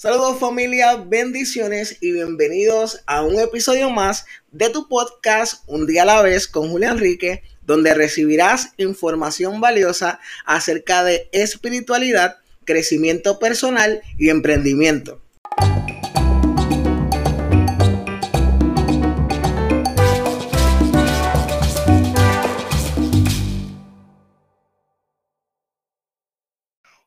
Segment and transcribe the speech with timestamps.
[0.00, 6.04] Saludos familia, bendiciones y bienvenidos a un episodio más de tu podcast Un día a
[6.04, 14.28] la vez con Julián Enrique, donde recibirás información valiosa acerca de espiritualidad, crecimiento personal y
[14.28, 15.20] emprendimiento.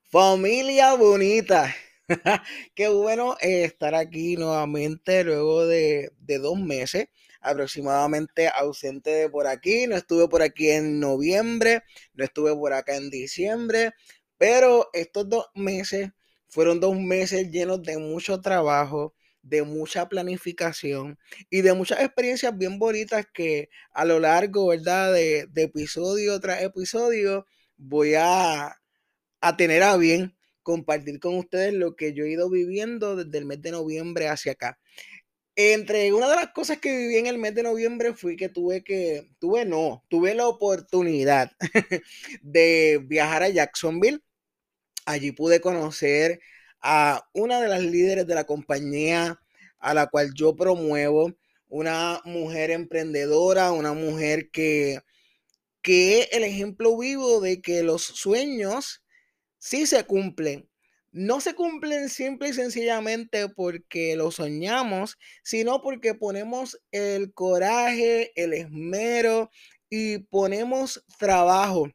[0.10, 1.74] Familia bonita,
[2.76, 7.08] Qué bueno eh, estar aquí nuevamente luego de, dos meses
[7.42, 9.88] aproximadamente ausente de por aquí.
[9.88, 13.94] No estuve por aquí en noviembre, no estuve por acá en diciembre,
[14.38, 16.10] pero estos dos meses
[16.50, 21.18] fueron dos meses llenos de mucho trabajo, de mucha planificación
[21.50, 25.14] y de muchas experiencias bien bonitas que a lo largo, ¿verdad?
[25.14, 27.46] De, episodio tras episodio
[27.78, 28.80] voy a,
[29.42, 33.46] a tener a bien compartir con ustedes lo que yo he ido viviendo desde el
[33.46, 34.80] mes de noviembre hacia acá.
[35.56, 38.84] Entre una de las cosas que viví en el mes de noviembre fue que tuve
[38.84, 41.52] que, tuve no, tuve la oportunidad
[42.42, 44.22] de viajar a Jacksonville.
[45.06, 46.40] Allí pude conocer
[46.82, 49.40] a una de las líderes de la compañía
[49.80, 51.34] a la cual yo promuevo,
[51.68, 55.00] una mujer emprendedora, una mujer que,
[55.82, 59.04] que es el ejemplo vivo de que los sueños
[59.62, 60.68] sí se cumplen.
[61.14, 68.54] No se cumplen simple y sencillamente porque lo soñamos, sino porque ponemos el coraje, el
[68.54, 69.52] esmero
[69.90, 71.92] y ponemos trabajo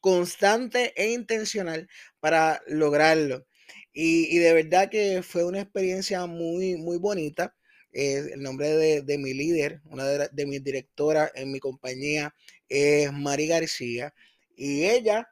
[0.00, 1.88] constante e intencional
[2.20, 3.46] para lograrlo.
[3.92, 7.54] Y, de verdad que fue una experiencia muy, muy bonita.
[7.92, 12.34] el nombre de, mi líder, una de, de mis directoras en mi compañía
[12.68, 14.14] es Mari García.
[14.56, 15.31] Y ella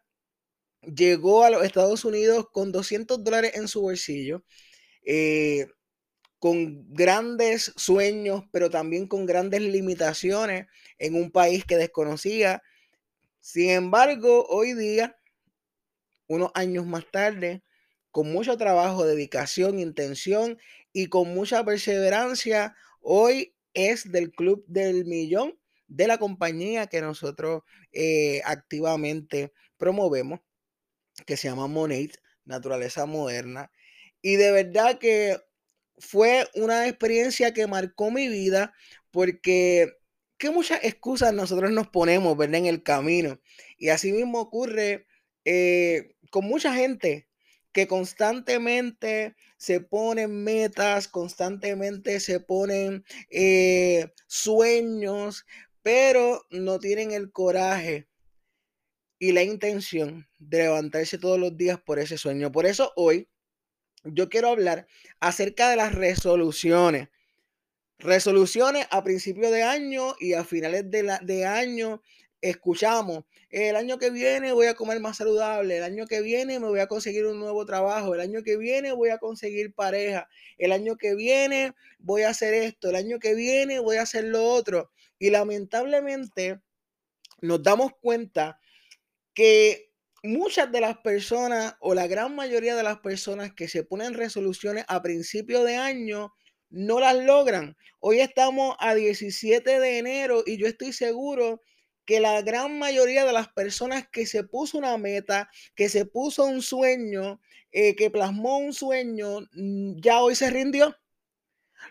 [0.82, 4.44] llegó a los Estados Unidos con 200 dólares en su bolsillo,
[5.04, 5.66] eh,
[6.38, 10.66] con grandes sueños, pero también con grandes limitaciones
[10.98, 12.62] en un país que desconocía.
[13.40, 15.16] Sin embargo, hoy día,
[16.26, 17.62] unos años más tarde,
[18.10, 20.58] con mucho trabajo, dedicación, intención
[20.92, 27.62] y con mucha perseverancia, hoy es del Club del Millón de la compañía que nosotros
[27.92, 30.40] eh, activamente promovemos
[31.26, 32.12] que se llama Monate,
[32.44, 33.70] Naturaleza Moderna.
[34.22, 35.38] Y de verdad que
[35.98, 38.72] fue una experiencia que marcó mi vida
[39.10, 39.92] porque
[40.38, 42.36] que muchas excusas nosotros nos ponemos.
[42.40, 43.40] En el camino.
[43.76, 45.06] Y así mismo ocurre
[45.44, 47.28] eh, con mucha gente
[47.72, 55.44] que constantemente se ponen metas, constantemente se ponen eh, sueños,
[55.82, 58.08] pero no tienen el coraje
[59.20, 62.50] y la intención de levantarse todos los días por ese sueño.
[62.50, 63.28] Por eso hoy
[64.02, 64.86] yo quiero hablar
[65.20, 67.10] acerca de las resoluciones.
[67.98, 72.00] Resoluciones a principio de año y a finales de, la, de año
[72.40, 76.68] escuchamos, el año que viene voy a comer más saludable, el año que viene me
[76.68, 80.72] voy a conseguir un nuevo trabajo, el año que viene voy a conseguir pareja, el
[80.72, 84.44] año que viene voy a hacer esto, el año que viene voy a hacer lo
[84.44, 84.90] otro.
[85.18, 86.60] Y lamentablemente
[87.42, 88.59] nos damos cuenta
[89.40, 89.90] que
[90.22, 94.84] muchas de las personas o la gran mayoría de las personas que se ponen resoluciones
[94.86, 96.34] a principio de año
[96.68, 97.74] no las logran.
[98.00, 101.62] Hoy estamos a 17 de enero y yo estoy seguro
[102.04, 106.44] que la gran mayoría de las personas que se puso una meta, que se puso
[106.44, 107.40] un sueño,
[107.72, 110.94] eh, que plasmó un sueño, mm, ya hoy se rindió.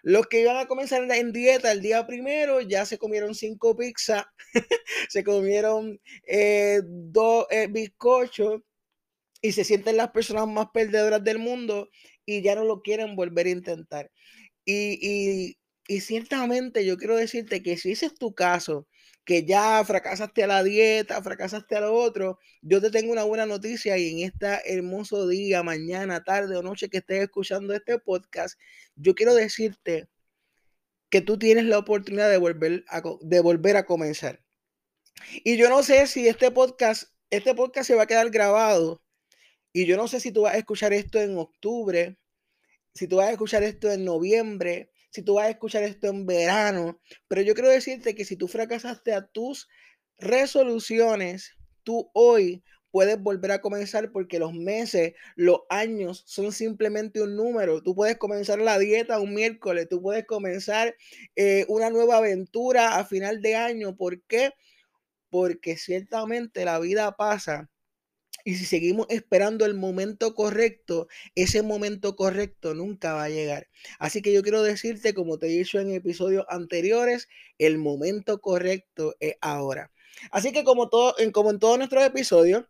[0.03, 4.25] Los que iban a comenzar en dieta el día primero ya se comieron cinco pizzas,
[5.09, 8.61] se comieron eh, dos eh, bizcochos
[9.41, 11.89] y se sienten las personas más perdedoras del mundo
[12.25, 14.11] y ya no lo quieren volver a intentar.
[14.65, 15.58] Y, y
[16.01, 18.87] ciertamente yo quiero decirte que si ese es tu caso,
[19.25, 23.45] que ya fracasaste a la dieta, fracasaste a lo otro, yo te tengo una buena
[23.45, 28.59] noticia y en este hermoso día, mañana, tarde o noche que estés escuchando este podcast,
[28.95, 30.07] yo quiero decirte
[31.09, 34.43] que tú tienes la oportunidad de volver a, de volver a comenzar.
[35.43, 39.03] Y yo no sé si este podcast, este podcast se va a quedar grabado
[39.73, 42.17] y yo no sé si tú vas a escuchar esto en octubre,
[42.93, 46.25] si tú vas a escuchar esto en noviembre, si tú vas a escuchar esto en
[46.25, 49.67] verano, pero yo quiero decirte que si tú fracasaste a tus
[50.17, 51.51] resoluciones,
[51.83, 57.81] tú hoy puedes volver a comenzar porque los meses, los años son simplemente un número.
[57.81, 60.95] Tú puedes comenzar la dieta un miércoles, tú puedes comenzar
[61.35, 63.95] eh, una nueva aventura a final de año.
[63.95, 64.51] ¿Por qué?
[65.29, 67.69] Porque ciertamente la vida pasa
[68.49, 73.67] Y si seguimos esperando el momento correcto, ese momento correcto nunca va a llegar.
[73.99, 77.27] Así que yo quiero decirte, como te he dicho en episodios anteriores,
[77.59, 79.91] el momento correcto es ahora.
[80.31, 82.65] Así que como, todo, como en todos nuestros episodios,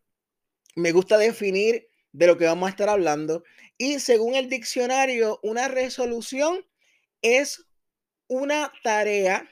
[0.76, 3.46] me gusta definir de lo que vamos a estar hablando.
[3.78, 6.66] Y según el diccionario, una resolución
[7.22, 7.66] es
[8.28, 9.50] una tarea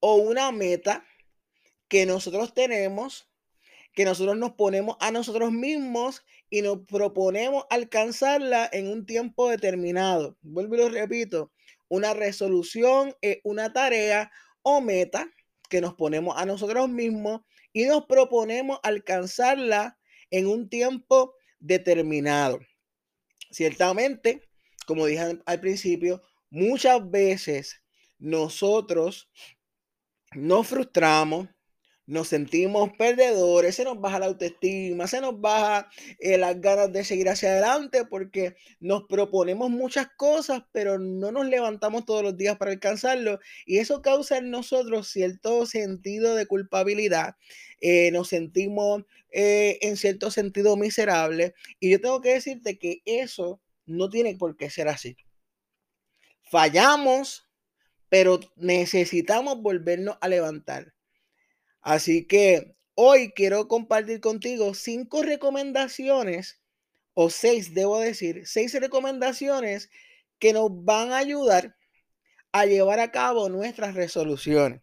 [0.00, 1.06] o una meta
[1.86, 3.31] que nosotros tenemos,
[3.94, 10.36] que nosotros nos ponemos a nosotros mismos y nos proponemos alcanzarla en un tiempo determinado.
[10.42, 11.52] Vuelvo y lo repito,
[11.88, 14.30] una resolución es una tarea
[14.62, 15.30] o meta
[15.68, 17.42] que nos ponemos a nosotros mismos
[17.72, 19.98] y nos proponemos alcanzarla
[20.30, 22.60] en un tiempo determinado.
[23.50, 24.48] Ciertamente,
[24.86, 27.82] como dije al principio, muchas veces
[28.18, 29.30] nosotros
[30.34, 31.48] nos frustramos,
[32.06, 35.88] nos sentimos perdedores, se nos baja la autoestima, se nos baja
[36.18, 41.46] eh, las ganas de seguir hacia adelante porque nos proponemos muchas cosas, pero no nos
[41.46, 43.38] levantamos todos los días para alcanzarlo.
[43.66, 47.36] Y eso causa en nosotros cierto sentido de culpabilidad.
[47.80, 51.52] Eh, nos sentimos eh, en cierto sentido miserables.
[51.80, 55.16] Y yo tengo que decirte que eso no tiene por qué ser así.
[56.50, 57.48] Fallamos,
[58.08, 60.92] pero necesitamos volvernos a levantar.
[61.82, 66.60] Así que hoy quiero compartir contigo cinco recomendaciones,
[67.14, 69.90] o seis, debo decir, seis recomendaciones
[70.38, 71.76] que nos van a ayudar
[72.52, 74.80] a llevar a cabo nuestras resoluciones.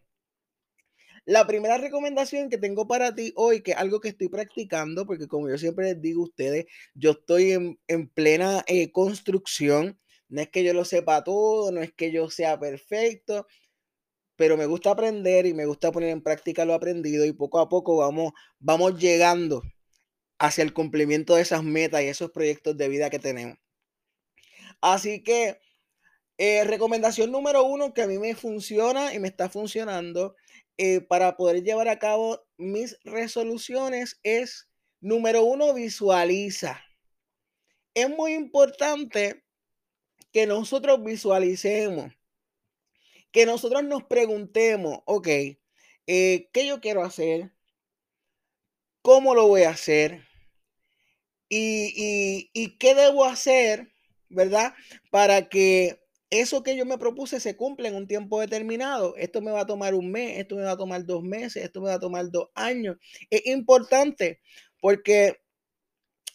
[1.24, 5.28] La primera recomendación que tengo para ti hoy, que es algo que estoy practicando, porque
[5.28, 9.98] como yo siempre les digo a ustedes, yo estoy en, plena eh, construcción.
[10.28, 13.46] No es que yo lo sepa todo, no es que yo sea perfecto,
[14.40, 17.68] pero me gusta aprender y me gusta poner en práctica lo aprendido y poco a
[17.68, 19.62] poco vamos, vamos llegando
[20.38, 23.58] hacia el cumplimiento de esas metas y esos proyectos de vida que tenemos.
[24.80, 25.60] Así que,
[26.38, 30.36] eh, recomendación número uno que a mí me funciona y me está funcionando
[30.78, 34.70] eh, para poder llevar a cabo mis resoluciones es,
[35.02, 36.82] número uno, visualiza.
[37.92, 39.44] Es muy importante
[40.32, 42.10] que nosotros visualicemos
[43.32, 45.28] que nosotros nos preguntemos, ok,
[46.06, 47.52] eh, ¿qué yo quiero hacer?
[49.02, 50.22] ¿Cómo lo voy a hacer?
[51.48, 53.92] ¿Y, y qué debo hacer,
[54.28, 54.74] verdad?
[55.10, 56.00] Para que
[56.30, 59.16] eso que yo me propuse se cumpla en un tiempo determinado.
[59.16, 61.80] Esto me va a tomar un mes, esto me va a tomar dos meses, esto
[61.80, 62.96] me va a tomar dos años.
[63.30, 64.40] Es importante
[64.80, 65.40] porque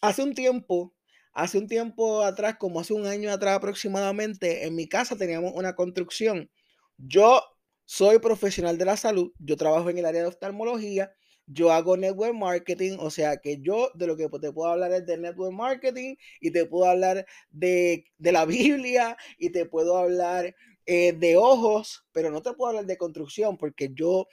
[0.00, 0.96] hace un tiempo
[1.36, 5.74] Hace un tiempo atrás, como hace un año atrás aproximadamente, en mi casa teníamos una
[5.74, 6.50] construcción
[6.98, 7.42] yo
[7.84, 11.12] soy profesional de la salud, yo trabajo en el área de oftalmología,
[11.46, 15.06] yo hago network marketing, o sea que yo de lo que te puedo hablar es
[15.06, 20.54] de network marketing y te puedo hablar de, la Biblia y te puedo hablar
[20.86, 24.26] eh, de ojos, pero no te puedo hablar de construcción porque yo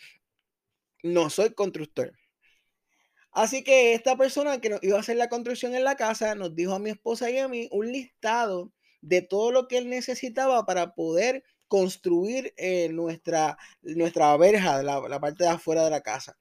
[1.04, 2.14] no soy constructor.
[3.32, 6.74] Así que esta persona que iba a hacer la construcción en la casa nos dijo
[6.74, 8.72] a mi esposa y a mí un listado
[9.02, 11.44] de todo lo que él necesitaba para poder
[11.74, 16.38] construir eh, nuestra, nuestra verja, la, parte de afuera de la casa.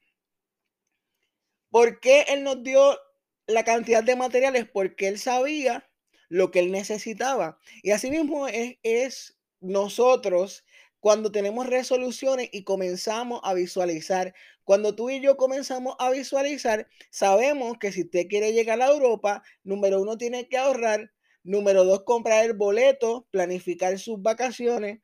[1.70, 2.98] ¿Por qué él nos dio
[3.46, 4.68] la cantidad de materiales?
[4.70, 5.88] Porque él sabía
[6.28, 7.58] lo que él necesitaba.
[7.82, 10.66] Y así mismo es, es nosotros
[11.00, 14.34] cuando tenemos resoluciones y comenzamos a visualizar.
[14.64, 19.42] Cuando tú y yo comenzamos a visualizar, sabemos que si usted quiere llegar a Europa,
[19.64, 21.10] número uno tiene que ahorrar,
[21.42, 25.00] número dos comprar el boleto, planificar sus vacaciones,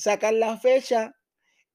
[0.00, 1.14] sacar la fecha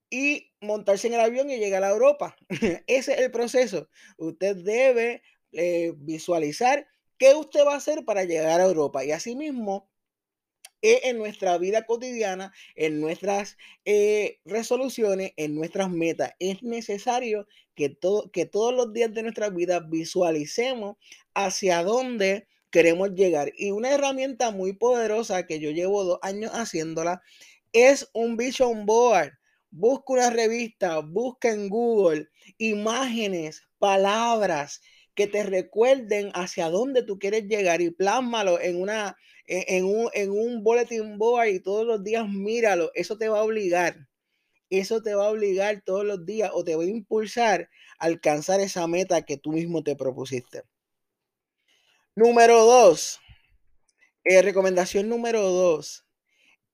[0.09, 2.35] y montarse en el avión y llegar a Europa.
[2.87, 3.87] Ese es el proceso.
[4.17, 9.05] Usted debe eh, visualizar qué usted va a hacer para llegar a Europa.
[9.05, 9.89] Y asimismo,
[10.81, 16.33] en nuestra vida cotidiana, en nuestras eh, resoluciones, en nuestras metas.
[16.39, 20.97] Es necesario que, todo, que todos los días de nuestra vida visualicemos
[21.33, 23.51] hacia dónde queremos llegar.
[23.57, 27.21] Y una herramienta muy poderosa que yo llevo dos años haciéndola
[27.75, 29.33] es un vision board.
[29.69, 34.81] Busca una revista, busca en Google imágenes, palabras
[35.13, 40.31] que te recuerden hacia dónde tú quieres llegar y plásmalo en, una, en, un, en
[40.31, 42.91] un bulletin board y todos los días míralo.
[42.93, 44.07] Eso te va a obligar.
[44.69, 48.61] Eso te va a obligar todos los días o te va a impulsar a alcanzar
[48.61, 50.63] esa meta que tú mismo te propusiste.
[52.15, 53.19] Número dos.
[54.23, 56.04] Eh, recomendación número dos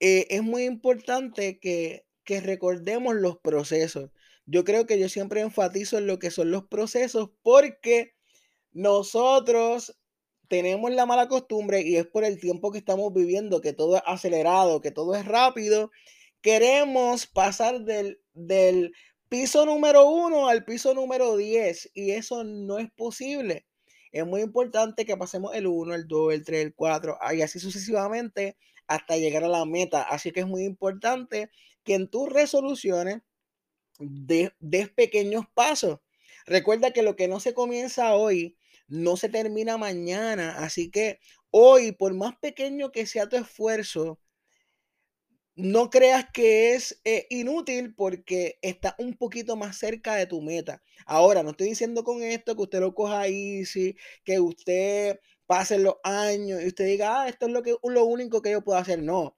[0.01, 4.09] eh, es muy importante que, recordemos los procesos.
[4.45, 8.13] Yo creo que yo siempre enfatizo en lo que son los procesos porque
[8.71, 9.99] nosotros
[10.47, 14.03] tenemos la mala costumbre y es por el tiempo que estamos viviendo, que todo es
[14.05, 15.91] acelerado, que todo es rápido.
[16.41, 18.93] Queremos pasar del, del
[19.27, 23.67] piso número uno al piso número 10 y eso no es posible.
[24.13, 27.59] Es muy importante que pasemos el 1, el 2, el 3, el 4 y así
[27.59, 28.57] sucesivamente
[28.91, 30.03] hasta llegar a la meta.
[30.03, 31.49] Así que es muy importante
[31.83, 33.21] que en tus resoluciones
[33.99, 34.51] des,
[34.91, 35.99] pequeños pasos.
[36.45, 38.57] Recuerda que lo que no se comienza hoy
[38.87, 40.57] no se termina mañana.
[40.57, 41.19] Así que
[41.51, 44.19] hoy, por más pequeño que sea tu esfuerzo,
[45.55, 50.81] no creas que es eh, inútil porque está un poquito más cerca de tu meta.
[51.05, 55.19] Ahora, no estoy diciendo con esto que usted lo coja easy, que usted
[55.51, 58.63] pase los años y usted diga, ah, esto es lo, que, lo único que yo
[58.63, 59.03] puedo hacer.
[59.03, 59.37] No,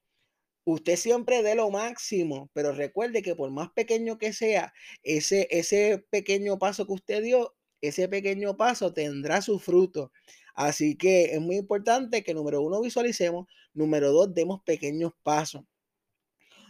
[0.64, 6.06] usted siempre dé lo máximo, pero recuerde que por más pequeño que sea, ese, ese
[6.12, 10.12] pequeño paso que usted dio, ese pequeño paso tendrá su fruto.
[10.54, 15.64] Así que es muy importante que número uno visualicemos, número dos demos pequeños pasos.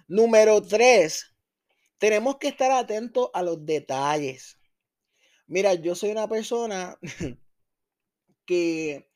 [0.08, 1.36] Número tres,
[1.98, 4.58] tenemos que estar atentos a los detalles.
[5.48, 6.98] Mira, yo soy una persona
[8.46, 9.13] que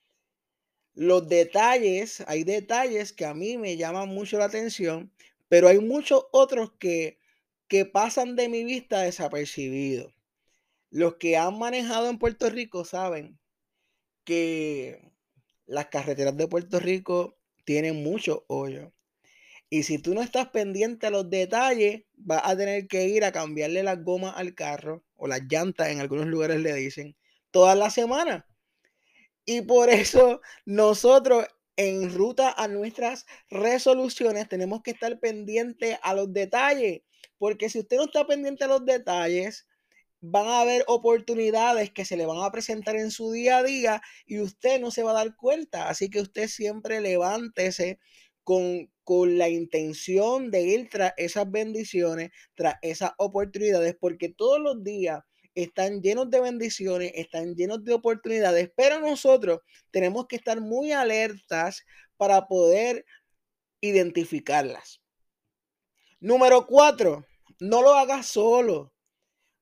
[0.98, 5.12] los detalles, hay detalles que a mí me llaman mucho la atención,
[5.48, 7.20] pero hay muchos otros que,
[7.68, 10.12] que pasan de mi vista desapercibidos.
[10.90, 13.38] Los que han manejado en Puerto Rico saben
[14.24, 15.12] que
[15.68, 18.92] las carreteras de Puerto Rico tienen mucho hoyo.
[19.70, 23.32] Y si tú no estás pendiente a los detalles, vas a tener que ir a
[23.32, 27.16] cambiarle las gomas al carro o las llantas, en algunos lugares le dicen,
[27.52, 28.48] toda la semana.
[29.50, 36.34] Y por eso nosotros en ruta a nuestras resoluciones tenemos que estar pendientes a los
[36.34, 37.02] detalles.
[37.38, 39.66] Porque si usted no está pendiente a los detalles,
[40.20, 44.02] van a haber oportunidades que se le van a presentar en su día a día
[44.26, 45.88] y usted no se va a dar cuenta.
[45.88, 48.00] Así que usted siempre levántese
[48.44, 54.84] con, con la intención de ir tras esas bendiciones, tras esas oportunidades, porque todos los
[54.84, 55.22] días
[55.64, 59.62] están llenos de bendiciones, están llenos de oportunidades, pero nosotros
[59.92, 61.84] tenemos que estar muy alertas
[62.16, 63.06] para poder
[63.82, 65.02] identificarlas.
[66.20, 67.26] Número cuatro,
[67.60, 68.94] no lo hagas solo.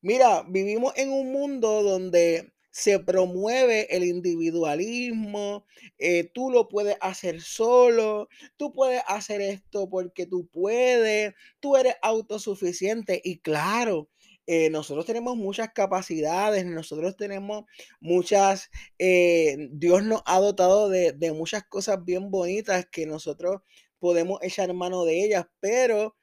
[0.01, 5.65] Mira, vivimos en un mundo donde se promueve el individualismo,
[5.97, 11.95] eh, tú lo puedes hacer solo, tú puedes hacer esto porque tú puedes, tú eres
[12.01, 14.09] autosuficiente y claro.
[14.47, 17.65] Eh, nosotros tenemos muchas capacidades, nosotros tenemos
[17.99, 23.61] muchas, eh, Dios nos ha dotado de, de muchas cosas bien bonitas que nosotros
[23.99, 26.15] podemos echar mano de ellas, pero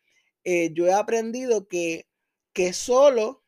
[0.44, 2.08] yo he aprendido que,
[2.52, 3.42] que solo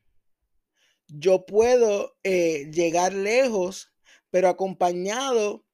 [1.08, 3.92] yo puedo eh, llegar lejos,
[4.30, 5.64] pero acompañado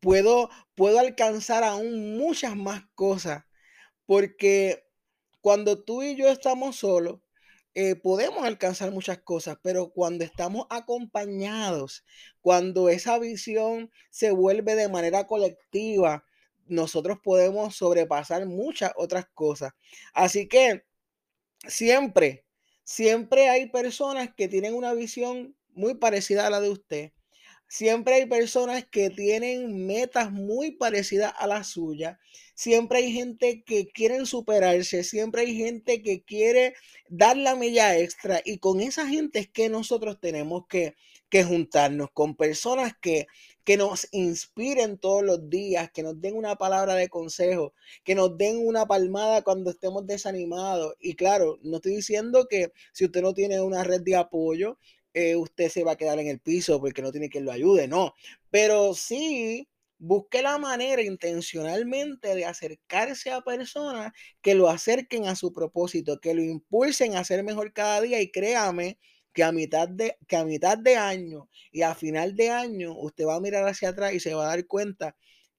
[0.00, 3.44] puedo, puedo alcanzar aún muchas más cosas,
[4.06, 4.84] porque
[5.40, 7.20] cuando tú y yo estamos solos,
[7.74, 12.04] eh, podemos alcanzar muchas cosas, pero cuando estamos acompañados,
[12.40, 16.24] cuando esa visión se vuelve de manera colectiva,
[16.66, 19.72] nosotros podemos sobrepasar muchas otras cosas.
[20.14, 20.84] Así que
[21.66, 22.44] siempre
[22.84, 27.12] Siempre hay personas que tienen una visión muy parecida a la de usted.
[27.68, 32.18] Siempre hay personas que tienen metas muy parecidas a la suya.
[32.62, 35.02] Siempre hay gente que quiere superarse.
[35.02, 36.74] Siempre hay gente que quiere
[37.08, 38.40] dar la milla extra.
[38.44, 40.94] Y con esa gente es que nosotros tenemos que,
[41.28, 43.26] que juntarnos con personas que,
[43.64, 48.38] que nos inspiren todos los días, que nos den una palabra de consejo, que nos
[48.38, 50.94] den una palmada cuando estemos desanimados.
[51.00, 54.78] Y claro, no estoy diciendo que si usted no tiene una red de apoyo,
[55.14, 57.88] eh, usted se va a quedar en el piso porque no tiene quien lo ayude,
[57.88, 58.14] no.
[58.50, 59.66] Pero sí
[60.02, 66.34] busque la manera intencionalmente de acercarse a personas que lo acerquen a su propósito, que
[66.34, 68.98] lo impulsen a ser mejor cada día y créame
[69.32, 73.26] que a mitad de, que a mitad de año y a final de año usted
[73.26, 75.16] va a mirar hacia atrás y se va a dar cuenta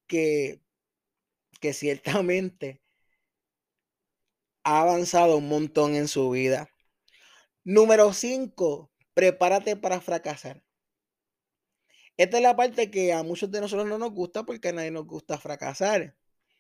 [0.08, 0.60] que,
[1.62, 2.82] que ciertamente
[4.66, 6.70] ha avanzado un montón en su vida.
[7.64, 10.64] Número 5, prepárate para fracasar.
[12.18, 14.92] Esta es la parte que a muchos de nosotros no nos gusta porque a nadie
[14.92, 16.16] nos gusta fracasar.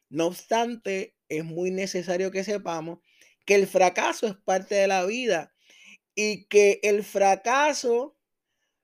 [0.09, 2.99] No obstante, es muy necesario que sepamos
[3.45, 5.53] que el fracaso es parte de la vida
[6.15, 8.17] y que el fracaso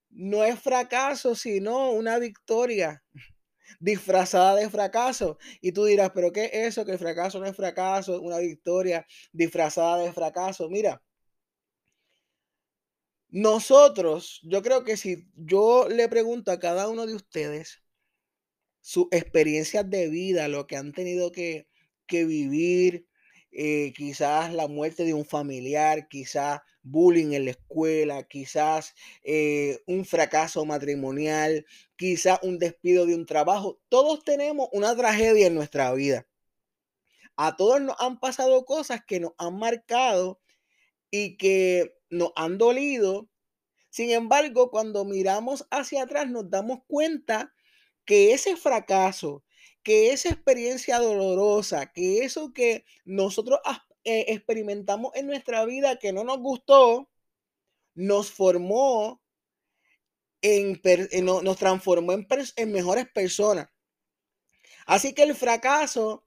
[0.10, 3.04] no es fracaso, sino una victoria
[3.80, 5.38] disfrazada de fracaso.
[5.62, 6.86] Y tú dirás, pero ¿qué es eso?
[6.86, 10.70] Que el fracaso no es fracaso, una victoria disfrazada de fracaso.
[10.70, 11.02] Mira,
[13.30, 17.84] Nosotros, yo creo que si yo le pregunto a cada uno de ustedes
[18.82, 21.68] sus experiencias de vida, lo que han tenido que,
[22.08, 23.08] que vivir,
[23.52, 30.06] eh, quizás la muerte de un familiar, quizás bullying en la escuela, quizás eh, un
[30.06, 33.80] fracaso matrimonial, quizás un despido de un trabajo.
[33.90, 36.28] Todos tenemos una tragedia en nuestra vida.
[37.36, 40.42] A todos nos han pasado cosas que nos han marcado
[41.12, 43.30] y que nos han dolido.
[43.90, 47.54] Sin embargo, cuando miramos hacia atrás nos damos cuenta
[48.06, 49.44] que ese fracaso,
[49.84, 53.60] que esa experiencia dolorosa, que eso que nosotros
[54.04, 57.10] eh, experimentamos en nuestra vida que no nos gustó,
[57.96, 59.22] nos formó,
[60.42, 60.80] en,
[61.24, 63.70] nos transformó en, en mejores personas.
[64.86, 66.24] Así que el fracaso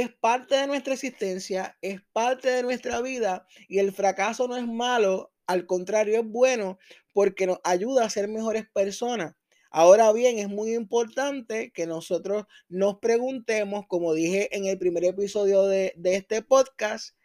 [0.00, 4.66] es parte de nuestra existencia, es parte de nuestra vida y el fracaso no es
[4.66, 6.78] malo, al contrario es bueno
[7.14, 9.34] porque nos ayuda a ser mejores personas.
[9.70, 15.64] Ahora bien, es muy importante que nosotros nos preguntemos, como dije en el primer episodio
[15.64, 17.16] de, este podcast,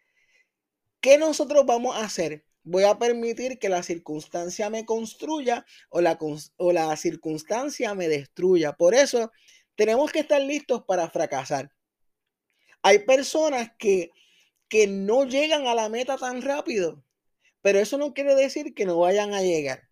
[1.01, 2.45] ¿qué nosotros vamos a hacer?
[2.63, 6.17] ¿Voy a permitir que la circunstancia me construya o la,
[6.57, 8.73] o la circunstancia me destruya?
[8.73, 9.31] Por eso
[9.75, 11.71] tenemos que estar listos para fracasar.
[12.83, 14.11] Hay personas que,
[14.67, 17.03] que no llegan a la meta tan rápido,
[17.61, 19.83] pero eso no quiere decir que no vayan a llegar.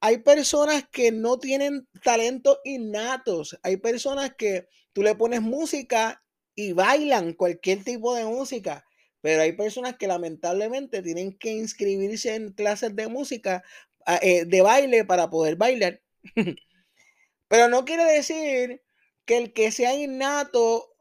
[0.00, 3.58] Hay personas que no tienen talentos innatos.
[3.62, 6.22] Hay personas que tú le pones música
[6.54, 8.84] y bailan cualquier tipo de música.
[9.20, 13.64] Pero hay personas que lamentablemente tienen que inscribirse en clases de música,
[14.22, 16.00] eh, de baile para poder bailar.
[17.48, 18.82] Pero no quiere decir
[19.24, 20.95] que el que sea innato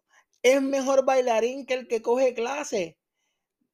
[0.45, 2.99] es mejor bailarín que el que coge clase.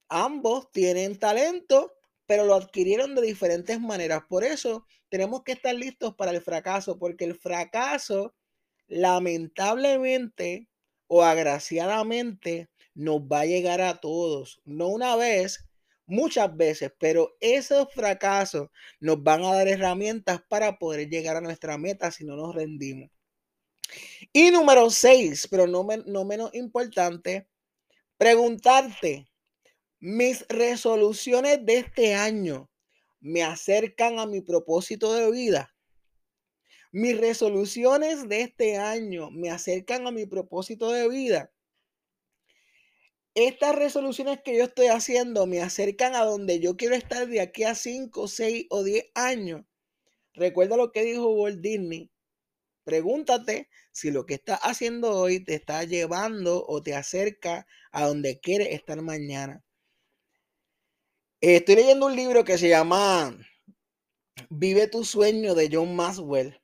[0.08, 1.94] Ambos tienen talento,
[2.25, 4.22] pero lo adquirieron de diferentes maneras.
[4.30, 8.34] Por eso tenemos que estar listos para el fracaso, porque el fracaso,
[8.88, 10.70] lamentablemente
[11.08, 14.62] o agraciadamente, nos va a llegar a todos.
[14.63, 15.65] No una vez,
[16.06, 18.69] muchas veces, pero esos fracasos
[19.02, 23.10] nos van a dar herramientas para poder llegar a nuestra meta si no nos rendimos.
[24.34, 27.47] Y número seis, pero no, no menos importante,
[28.17, 29.27] preguntarte,
[29.99, 32.69] mis resoluciones de este año
[33.19, 35.75] me acercan a mi propósito de vida.
[36.91, 41.54] Mis resoluciones de este año me acercan a mi propósito de vida.
[43.34, 47.63] Estas resoluciones que yo estoy haciendo me acercan a donde yo quiero estar de aquí
[47.63, 49.63] a 5, 6 o 10 años.
[50.34, 52.11] Recuerda lo que dijo Walt Disney.
[52.84, 58.39] Pregúntate si lo que estás haciendo hoy te está llevando o te acerca a donde
[58.39, 59.63] quieres estar mañana.
[61.41, 63.38] Estoy leyendo un libro que se llama
[64.50, 66.62] Vive tu sueño de John Maxwell.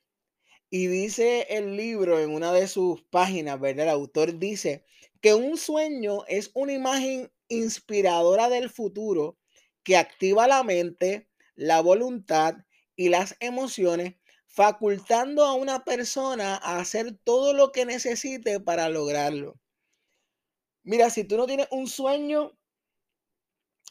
[0.70, 3.84] Y dice el libro en una de sus páginas, ¿verdad?
[3.84, 4.84] El autor dice
[5.20, 9.38] que un sueño es una imagen inspiradora del futuro
[9.82, 12.56] que activa la mente, la voluntad
[12.94, 14.16] y las emociones,
[14.48, 19.60] facultando a una persona a hacer todo lo que necesite para lograrlo.
[20.82, 22.58] Mira, si tú no tienes un sueño,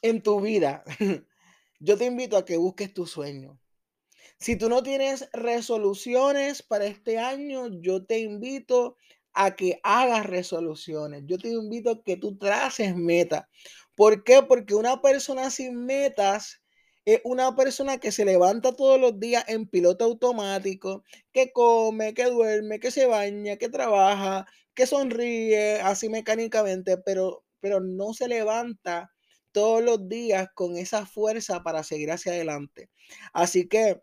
[0.02, 0.84] en tu vida,
[1.80, 3.60] yo te invito a que busques tu sueño.
[4.39, 8.98] Si tú no tienes resoluciones para este año, yo te invito
[9.34, 11.24] a que hagas resoluciones.
[11.26, 13.46] Yo te invito a que tú traces metas.
[13.96, 14.43] ¿Por qué?
[14.43, 16.62] Porque una persona sin metas
[17.08, 22.26] es una persona que se levanta todos los días en piloto automático, que come, que
[22.26, 29.10] duerme, que se baña, que trabaja, que sonríe así mecánicamente, pero, pero no se levanta
[29.54, 32.89] todos los días con esa fuerza para seguir hacia adelante.
[33.32, 34.02] Así que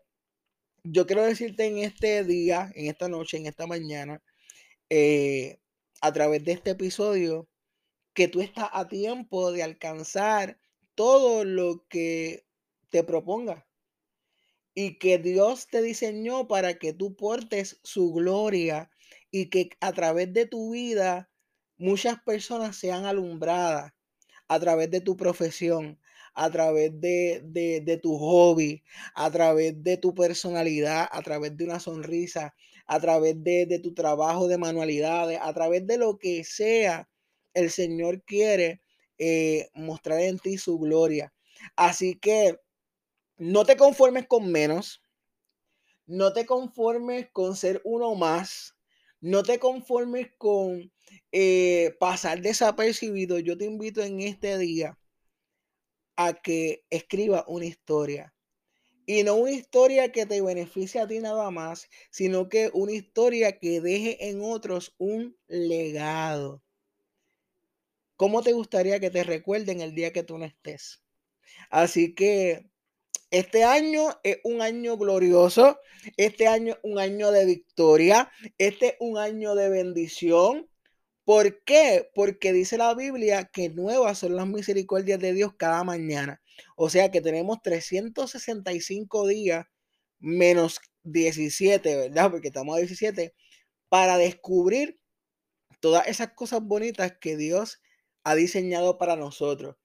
[0.83, 4.23] yo quiero decirte en este día, en esta noche, en esta mañana,
[4.89, 5.59] eh,
[6.01, 7.47] a través de este episodio,
[8.15, 10.57] que tú estás a tiempo de alcanzar
[10.95, 12.44] todo lo que
[12.95, 13.67] te proponga.
[14.73, 18.89] Y que Dios te diseñó para que tú portes su gloria
[19.31, 21.29] y que a través de tu vida
[21.77, 23.91] muchas personas sean alumbradas
[24.47, 25.99] a través de tu profesión,
[26.35, 28.81] a través de, tu hobby,
[29.13, 32.55] a través de tu personalidad, a través de una sonrisa,
[32.85, 37.09] a través de, tu trabajo de manualidades, a través de lo que sea,
[37.53, 38.79] el Señor quiere
[39.17, 41.33] eh, mostrar en ti su gloria.
[41.75, 42.57] Así que
[43.37, 45.01] no te conformes con menos,
[46.05, 48.75] no te conformes con ser uno más,
[49.21, 50.91] no te conformes con
[51.31, 53.39] eh, pasar desapercibido.
[53.39, 54.97] Yo te invito en este día
[56.15, 58.33] a que escriba una historia.
[59.07, 63.59] Y no una historia que te beneficie a ti nada más, sino que una historia
[63.59, 66.63] que deje en otros un legado.
[68.15, 71.03] ¿Cómo te gustaría que te recuerden el día que tú no estés?
[71.69, 72.69] Así que
[73.31, 75.79] este año es un año glorioso,
[76.17, 80.69] este año es un año de victoria, este es un año de bendición.
[81.25, 82.09] ¿Por qué?
[82.13, 86.41] Porque dice la Biblia que nuevas son las misericordias de Dios cada mañana.
[86.75, 89.65] O sea que tenemos 365 días
[90.19, 92.31] menos 17, ¿verdad?
[92.31, 93.33] Porque estamos a 17,
[93.89, 94.99] para descubrir
[95.79, 97.81] todas esas cosas bonitas que Dios
[98.23, 99.75] ha diseñado para nosotros.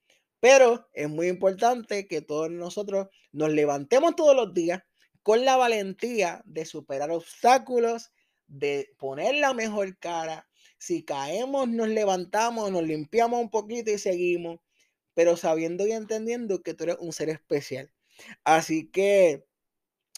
[0.40, 4.82] Pero es muy importante que todos nosotros nos levantemos todos los días
[5.22, 8.10] con la valentía de superar obstáculos,
[8.46, 10.48] de poner la mejor cara.
[10.78, 14.60] Si caemos, nos levantamos, nos limpiamos un poquito y seguimos,
[15.14, 17.92] pero sabiendo y entendiendo que tú eres un ser especial.
[18.44, 19.44] Así que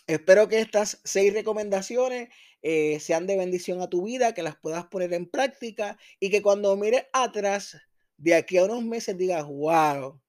[0.07, 2.29] espero que estas seis recomendaciones
[2.63, 6.43] eh, sean de bendición a tu vida, que las puedas poner en práctica y que
[6.43, 7.77] cuando mires atrás
[8.23, 10.21] de aquí a unos meses digas, wow,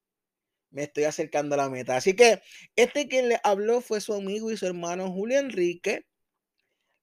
[0.71, 1.95] me estoy acercando a la meta.
[1.95, 2.41] Así que
[2.75, 6.07] este quien le habló fue su amigo y su hermano Julio Enrique.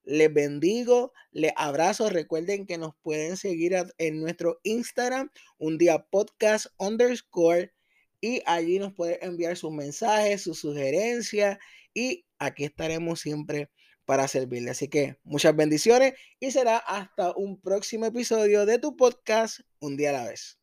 [0.03, 2.11] Les bendigo, les abrazo.
[2.11, 7.73] Recuerden que nos pueden seguir en nuestro Instagram, un día podcast underscore,
[8.21, 11.59] y allí nos pueden enviar sus mensajes, sus sugerencias,
[11.95, 13.71] y aquí estaremos siempre
[14.05, 14.71] para servirle.
[14.73, 20.11] Así que muchas bendiciones y será hasta un próximo episodio de tu podcast, un día
[20.11, 20.60] a la vez.